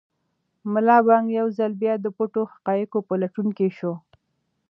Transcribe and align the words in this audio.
ملا 0.73 0.97
بانګ 1.07 1.25
یو 1.39 1.47
ځل 1.57 1.71
بیا 1.81 1.93
د 1.99 2.05
پټو 2.17 2.41
حقایقو 2.51 2.99
په 3.07 3.13
لټون 3.21 3.47
کې 3.57 3.67
شو. 3.77 3.93